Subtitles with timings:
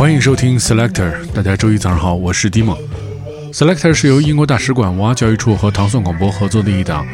[0.00, 2.74] 欢迎收听 Selector，大家周一早上好，我是 Dimo。
[3.52, 7.06] Selector 是由英国大使馆文化教育处和糖蒜广播合作的一档。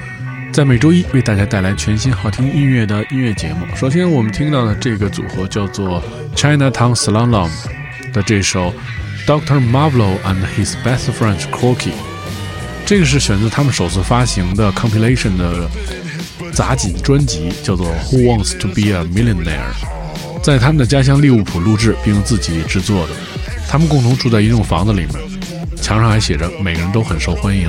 [0.53, 3.67] 在每周一为大家带来全新好听音乐的音乐节目。
[3.75, 6.01] 首先，我们听到的这个组合叫做
[6.37, 7.51] Chinatown Slalom
[8.13, 8.73] 的这首
[9.27, 11.91] Doctor Marvolo and His Best Friend Corky。
[12.87, 15.69] 这个是选择他们首次发行的 compilation 的
[16.53, 19.75] 杂锦专辑，叫做 Who Wants to Be a Millionaire，
[20.47, 23.13] 在他们的家乡利物浦录制并自己制作的。
[23.69, 25.11] 他们共同住在一栋房子里面，
[25.83, 27.69] 墙上还写着“每个人都很受欢迎”。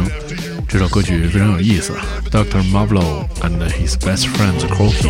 [0.70, 1.94] 这首歌曲非常有意思
[2.30, 2.62] ，Dr.
[2.72, 5.10] Marvelo and his best friend Croaky。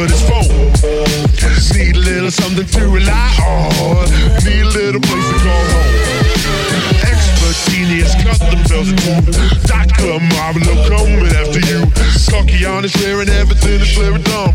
[0.00, 0.48] for this phone.
[1.76, 4.08] Need a little something to rely on.
[4.44, 5.94] Need a little place to call home.
[7.04, 9.28] Expert genius cut themselves a tube.
[9.66, 10.16] Dr.
[10.32, 11.84] Marvelo coming after you.
[12.16, 14.52] Sucky on is wearing everything is clear and dumb.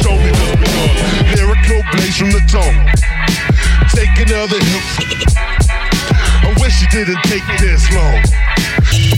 [0.00, 0.96] Show me the beyond.
[1.36, 2.80] Lyrical blaze from the tongue.
[3.92, 5.36] Take another hit.
[6.44, 8.45] I wish you didn't take this long.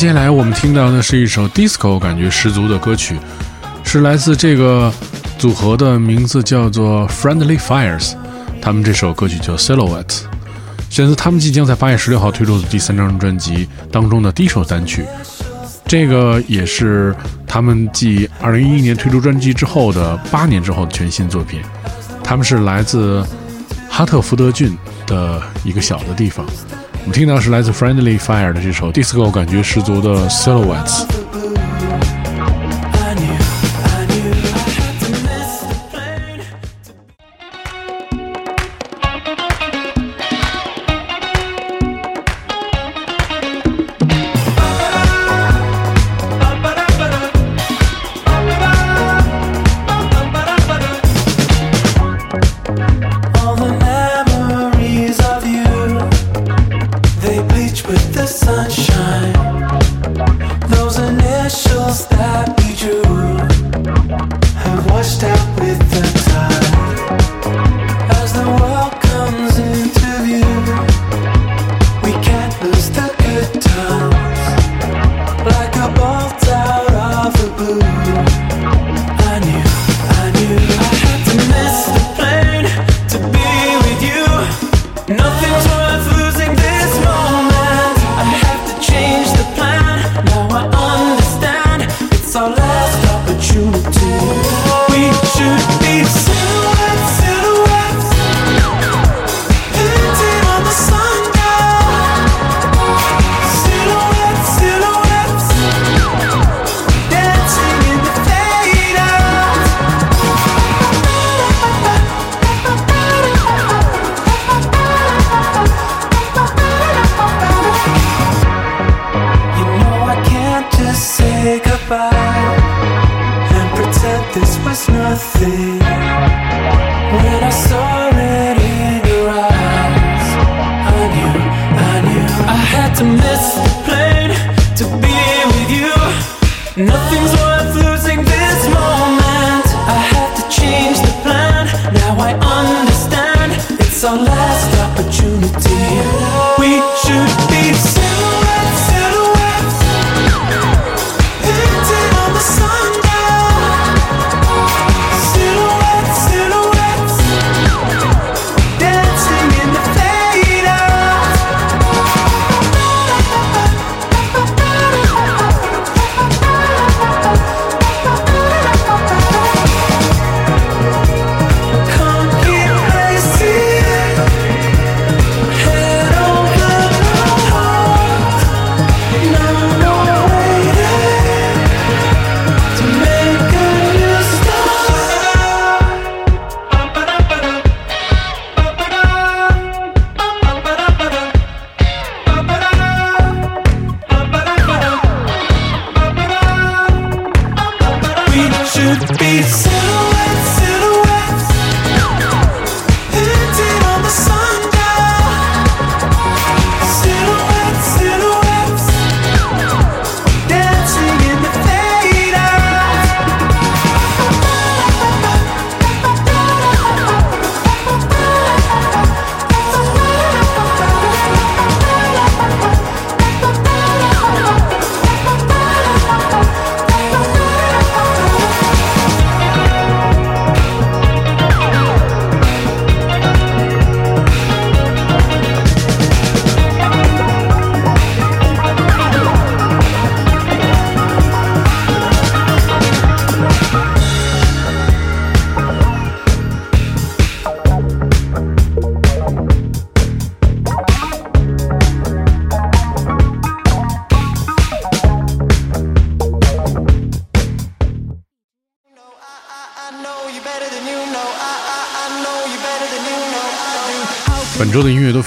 [0.00, 3.18] 接下来，我们听到的是一首 disco 感觉十足的歌曲，
[3.84, 4.90] 是来自这个
[5.36, 8.14] 组合的名字叫做 Friendly Fires，
[8.62, 10.22] 他们这首歌曲叫 Silhouette。
[10.88, 15.04] 选择他们即将在八月十六号推出的第三张专辑当中的第一首单曲。
[15.84, 17.14] 这个也是
[17.46, 21.60] 他们继二零一一年推出专辑之后的八年之后的全新作品。
[22.24, 23.22] 他们是来自
[23.90, 24.74] 哈特福德郡
[25.06, 26.46] 的一个小的地方。
[27.02, 31.29] 我们听到是来自 Friendly Fire 的这首 disco 感觉十足的 Silhouettes。
[58.12, 59.39] the sunshine.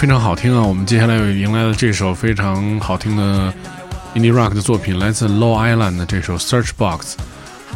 [0.03, 0.61] 非常好听啊！
[0.61, 3.53] 我们接下来又迎来了这首非常好听的
[4.15, 7.15] indie rock 的作品，来自 Low Island 的这首 Search Box。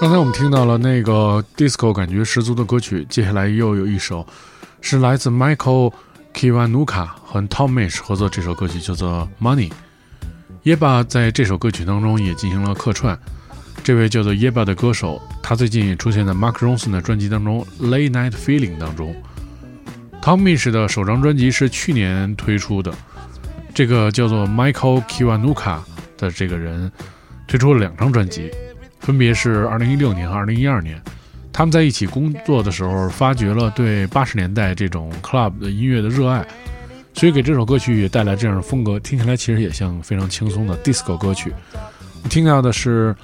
[0.01, 4.27] 刚才我们听到了那个 disco 感觉十足的歌曲，接下来又有一首
[4.81, 5.93] 是来自 Michael
[6.33, 9.69] Kiwanuka 和 Tom Mish 合作这首歌曲，叫做《Money》。
[10.63, 13.19] 耶巴在这首歌曲当中也进行了客串。
[13.85, 19.15] 这位叫做耶巴的歌手，他最近也出现在 Mark Ronson 的专辑当中《Late Night Feeling》当中。
[20.23, 22.91] Tom Mish 的首张专辑是去年推出的，
[23.75, 25.81] 这个叫做 Michael Kiwanuka
[26.17, 26.91] 的这个人
[27.47, 28.51] 推出了两张专辑，
[29.01, 31.03] 分别是2016年和2012年。
[31.53, 36.47] 他们在一起工作的时候，发掘了对80年代这种 club 的音乐的热爱，
[37.13, 41.53] 所以给这首歌曲也带来这样的风格，听起来其实也像非常轻松的 disco 歌曲。
[42.23, 43.15] 我听到的是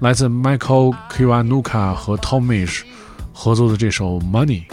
[0.00, 2.82] 来自 Michael Kiwanuka 和 Tom Misch
[3.32, 4.64] 合作的这首《Money》，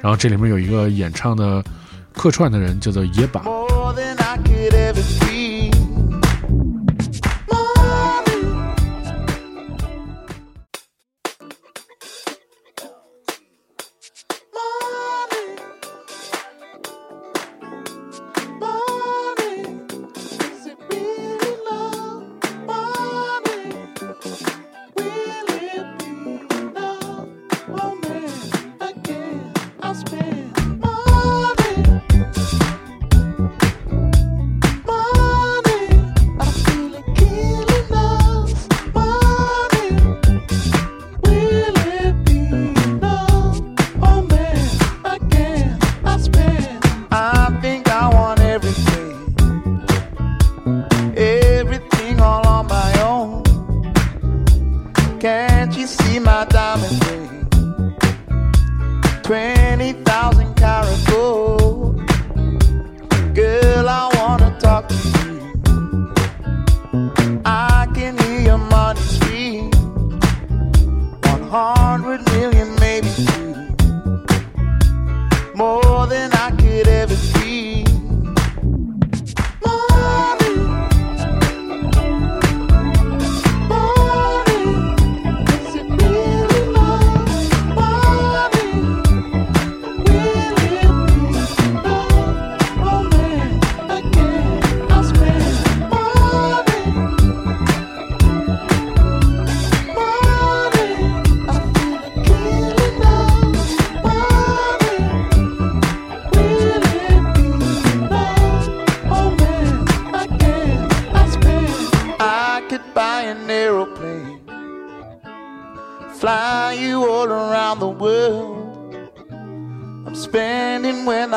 [0.00, 1.64] 然后这里面有一个演唱的
[2.12, 3.42] 客串的人叫做野把。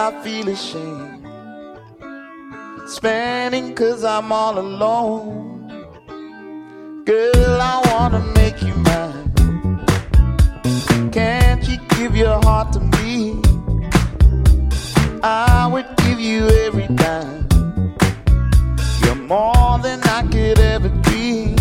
[0.09, 1.27] I feel ashamed.
[2.87, 5.69] Spending cause I'm all alone.
[7.05, 9.29] Girl, I wanna make you mine.
[11.11, 13.39] Can't you give your heart to me?
[15.21, 17.47] I would give you every dime.
[19.03, 21.59] You're more than I could ever dream.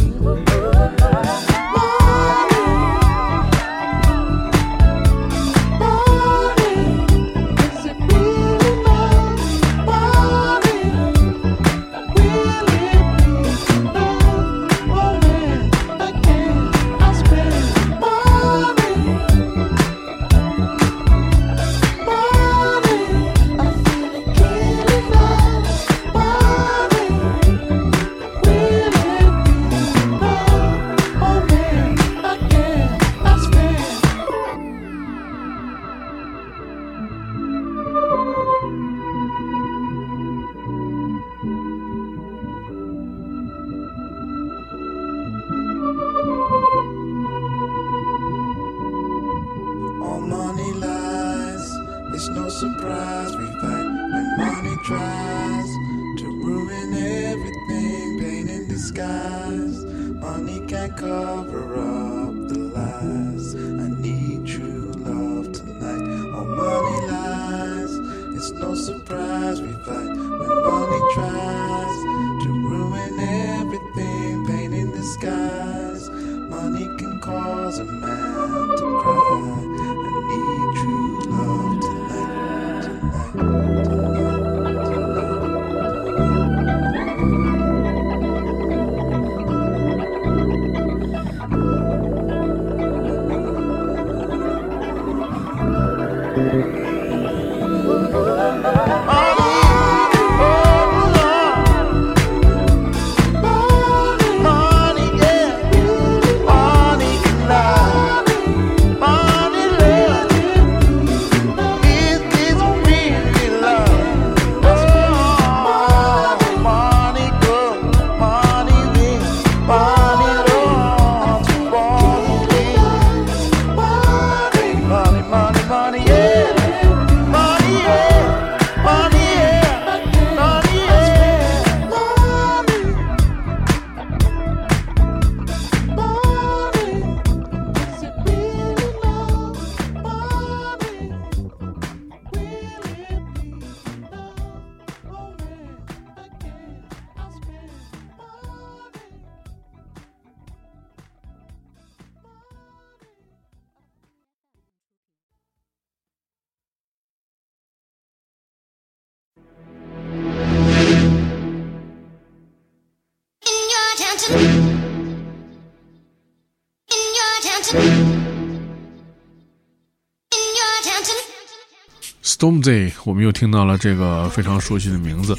[172.39, 175.37] Stormzy，我们又听到了这个非常熟悉的名字，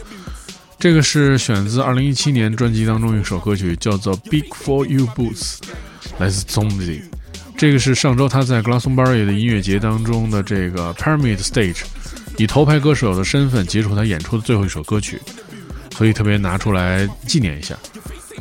[0.78, 5.60] 这个是选自2017年专辑当中一首歌曲，叫做《Big for You Boots》，
[6.18, 7.04] 来自 Stormzy。
[7.58, 11.84] 这个是上周他在 Glastonbury 的音乐节当中的这个 Pyramid Stage，
[12.38, 15.22] 以头牌歌手的身份结束他演出的最后一首歌曲，
[15.96, 17.78] 所以特别拿出来纪念一下。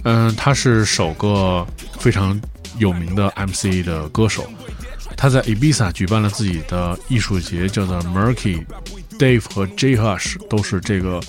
[0.02, 1.64] 嗯，他是首个
[2.00, 2.40] 非常
[2.78, 4.50] 有名的 MC 的歌手。
[5.20, 8.64] 他在 Ibiza 举办了自己的艺术节，叫做 Merky。
[9.18, 11.20] Dave 和 J Hus 都是这个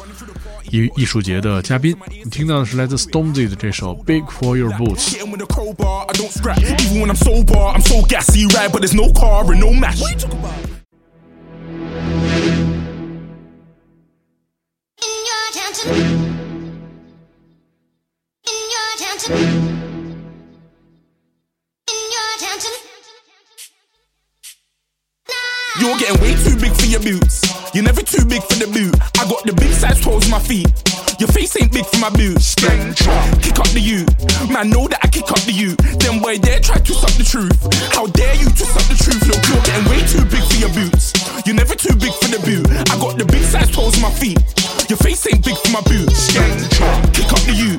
[0.70, 1.98] 艺艺术节的嘉宾。
[2.24, 5.16] 你听到的是来自 Stormzy 的这首《Big for Your Boots》。
[18.52, 19.79] In your attention.
[25.90, 27.42] You're getting way too big for your boots.
[27.74, 28.94] You're never too big for the boot.
[29.18, 30.70] I got the big size toes on my feet.
[31.18, 32.54] Your face ain't big for my boots.
[32.54, 34.06] Kick up the you.
[34.54, 35.74] Man, know that I kick up the you.
[35.98, 37.58] Them boy dare try to suck the truth.
[37.90, 39.18] How dare you to suck the truth?
[39.34, 41.10] Look, you're getting way too big for your boots.
[41.50, 42.70] You're never too big for the boot.
[42.70, 44.38] I got the big size toes on my feet.
[44.94, 46.30] Your face ain't big for my boots.
[47.18, 47.74] Kick up the you.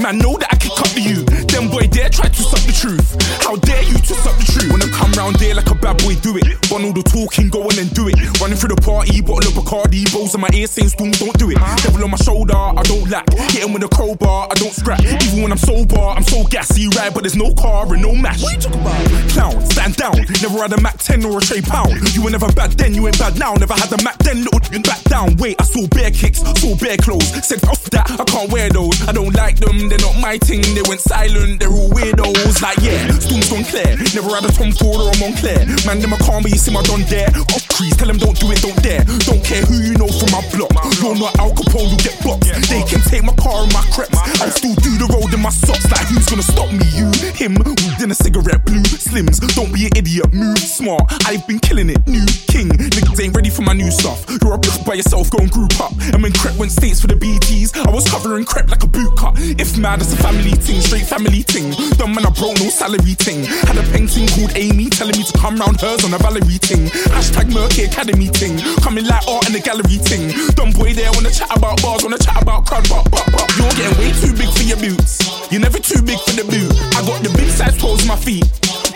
[0.00, 1.24] Man, know that I kick up to you.
[1.48, 3.16] Them boy dare try to suck the truth.
[3.42, 4.70] How dare you to suck the truth?
[4.72, 6.44] When I come round there like a bad boy, do it.
[6.70, 8.16] Want all the talking, go on and do it.
[8.40, 11.50] Running through the party, bottle of Bacardi, rolls in my ear saying, Storm, don't do
[11.50, 11.58] it.
[11.82, 13.26] Devil on my shoulder, I don't lack.
[13.52, 15.00] Hit him with a crowbar, I don't scrap.
[15.00, 17.12] Even when I'm sober, I'm so gassy, right?
[17.12, 18.42] But there's no car and no match.
[18.42, 19.00] What you talking about?
[19.32, 20.16] Clown, stand down.
[20.44, 21.96] Never had a Mac 10 or a Trey Pound.
[22.12, 23.54] You were never bad then, you ain't bad now.
[23.54, 25.36] Never had a Mac then, little you back down.
[25.36, 27.28] Wait, I saw bare kicks, saw bare clothes.
[27.46, 29.00] Said, off that, I can't wear those.
[29.08, 30.62] I don't like them, they're not my thing.
[30.74, 32.62] They went silent, they're all weirdos.
[32.62, 33.98] Like, yeah, Storm's gone clear.
[34.14, 35.66] Never had a Tom Ford or a Moncler.
[35.84, 37.28] Man, them calm, but you see my done there.
[37.52, 39.02] Off crease, tell them don't do it, don't dare.
[39.26, 40.72] Don't care who you know from my block.
[41.02, 42.48] You're not Al Capone, you get boxed.
[42.70, 44.16] They can take my car and my creps.
[44.40, 45.90] I'll still do the road in my socks.
[45.90, 46.86] Like, who's gonna stop me?
[46.94, 47.58] You, him,
[48.02, 49.42] in a cigarette, blue slims.
[49.54, 51.02] Don't be an idiot, move smart.
[51.26, 52.68] I've been killing it, new king.
[52.70, 54.24] Niggas ain't ready for my new stuff.
[54.42, 55.92] You're a by yourself, go and group up.
[56.12, 59.16] And when Krept went states for the BETs, I was covering Krept like a boot
[59.16, 59.38] cut.
[59.58, 61.72] If mad, it's a family thing, straight family thing.
[61.96, 63.44] Dumb man, I broke no salary thing.
[63.64, 66.92] Had a painting called Amy telling me to come round hers on a Valerie thing.
[67.16, 68.60] Hashtag Merky Academy thing.
[68.84, 70.28] Coming like art in the gallery thing.
[70.54, 73.48] Dumb boy there wanna chat about bars, wanna chat about crud, but, but, but.
[73.56, 75.24] You're getting way too big for your boots.
[75.50, 76.70] You're never too big for the boot.
[76.92, 78.44] I got the big size toes on my feet.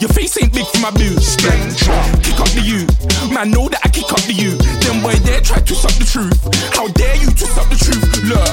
[0.01, 1.37] Your face ain't big for my boots.
[1.41, 2.85] Kick up the you.
[3.33, 4.57] Man, know that I kick up the you.
[4.85, 6.37] Them boy there try to suck the truth.
[6.77, 8.05] How dare you to suck the truth?
[8.25, 8.49] Look,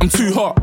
[0.00, 0.56] I'm too hot.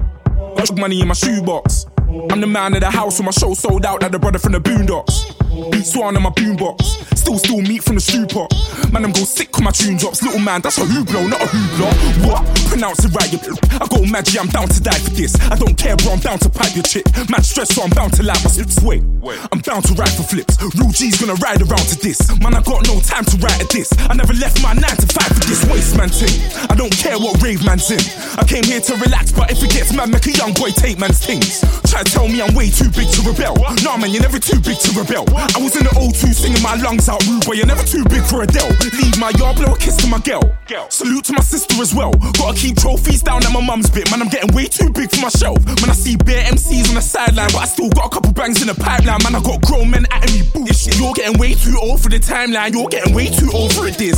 [0.58, 1.86] Got money in my shoebox.
[2.30, 4.52] I'm the man of the house when my show sold out like the brother from
[4.54, 5.72] the Boondocks.
[5.72, 7.13] Beat Swan in my boombox.
[7.24, 8.52] Still, steal meat from the stew pot.
[8.92, 10.20] Man, I'm go sick when my tune drops.
[10.22, 12.28] Little man, that's a hooplo, not a hoopla.
[12.28, 12.44] What?
[12.68, 13.40] Pronounce it right, you
[13.80, 15.32] I go magic, I'm down to die for this.
[15.48, 17.08] I don't care, bro, I'm down to pipe your chick.
[17.32, 18.84] Man, stress, so I'm bound to lie my slips.
[18.84, 19.08] Wait,
[19.56, 20.60] I'm bound to ride for flips.
[20.76, 22.20] Real G's gonna ride around to this.
[22.44, 23.88] Man, I got no time to write at this.
[24.12, 26.36] I never left my 9 to 5 for this waste man thing.
[26.68, 28.04] I don't care what rave man's in.
[28.36, 31.00] I came here to relax, but if it gets mad, make a young boy take
[31.00, 31.64] man's things.
[31.88, 33.56] Try to tell me I'm way too big to rebel.
[33.80, 35.24] Nah, man, you're never too big to rebel.
[35.32, 38.24] I was in the O2 singing my lungs out rude, but you're never too big
[38.24, 38.70] for a deal.
[38.98, 40.44] Leave my yard, blow a kiss to my girl.
[40.90, 42.14] Salute to my sister as well.
[42.38, 44.10] Gotta keep trophies down at my mum's bit.
[44.12, 45.64] Man, I'm getting way too big for my shelf.
[45.66, 48.62] Man, I see bare MCs on the sideline, but I still got a couple bangs
[48.62, 49.22] in the pipeline.
[49.24, 50.98] Man, I got grown men at me bullshit.
[50.98, 52.74] You're getting way too old for the timeline.
[52.74, 54.18] You're getting way too old for this.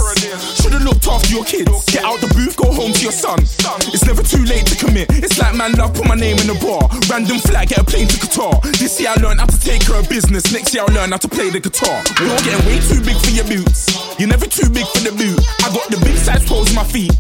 [0.61, 1.71] Should've looked after your kids.
[1.91, 3.39] Get out the booth, go home to your son.
[3.91, 5.09] It's never too late to commit.
[5.11, 6.87] It's like man, love, put my name in the bar.
[7.09, 8.61] Random flag, get a plane to Qatar.
[8.79, 10.51] This year I learned how to take care of business.
[10.53, 12.03] Next year I'll learn how to play the guitar.
[12.19, 13.89] You're getting way too big for your boots.
[14.19, 15.39] You're never too big for the boot.
[15.65, 17.13] I got the big size toes on my feet.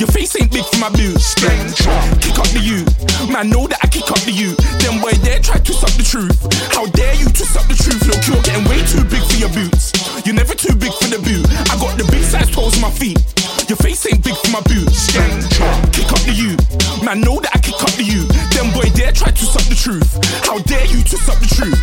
[0.00, 1.34] Your face ain't big for my boots.
[1.36, 2.88] Kick up the you.
[3.28, 4.56] Man, know that I kick up the you.
[4.80, 6.32] Them boy dare try to suck the truth.
[6.72, 8.00] How dare you to suck the truth?
[8.08, 9.92] Look, you're getting way too big for your boots.
[10.24, 11.44] You're never too big for the boot.
[11.68, 13.20] I got the big size toes on my feet.
[13.68, 15.12] Your face ain't big for my boots.
[15.92, 16.56] Kick up the you.
[17.04, 18.24] Man, know that I kick up the you.
[18.56, 20.08] Them boy dare try to suck the truth.
[20.48, 21.79] How dare you to suck the truth?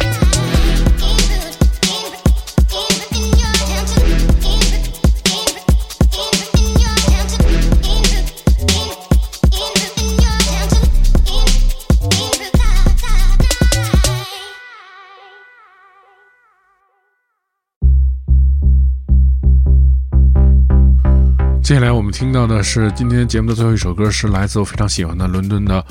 [21.67, 25.85] 接下来我们听到的是今天节目的最后一首歌，是来自我非常喜欢的伦敦的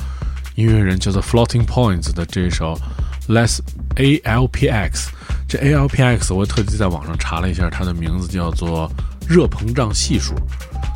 [0.54, 2.80] 音乐人，叫做 Floating Points 的这一首
[3.28, 3.58] Less
[3.96, 5.08] ALPX。
[5.46, 8.90] 这 ALPX 我特地在网上查了一下，它的名字叫做
[9.28, 10.34] 热膨胀系数。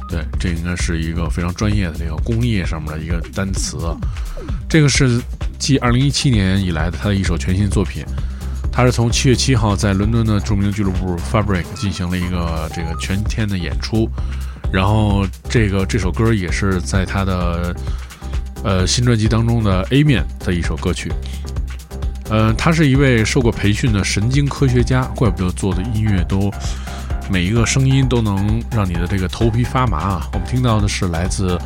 [0.09, 3.77] 对，这应该是一个非常专业的这个工业上面的一个单词。
[4.67, 5.21] 这个是
[5.59, 8.03] 继2017年以来的他的一首全新作品。
[8.73, 14.09] 他是从七月七号在伦敦的著名俱乐部 Fabric 进行了一个这个全天的演出，
[14.73, 17.75] 然后这个这首歌也是在他的
[18.63, 21.13] 呃新专辑当中的 A 面的一首歌曲。
[22.29, 26.49] 呃，他是一位受过培训的神经科学家，怪不得做的音乐都
[27.29, 30.29] 每一个声音都能让你的这个头皮发麻啊。
[30.33, 31.59] 我们听到的是来自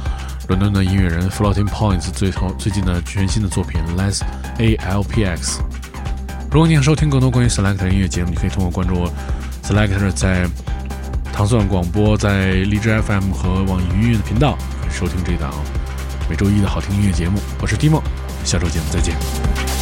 [0.49, 4.23] 伦敦的音乐人 Floating Points 最头最近的全新的作品 Less
[4.59, 5.59] ALPX。
[6.51, 9.07] 如果你想收听更多关于 Selector 音乐节目，你可以通过关注
[9.63, 10.47] Selector 在
[11.35, 14.57] 糖蒜广播、在荔枝 FM 和网易云音乐的频道
[14.89, 15.53] 收听这档
[16.31, 17.41] 每周一的好听音乐节目。
[17.61, 18.01] 我是 Tim，
[18.45, 19.74] 下周节目再见。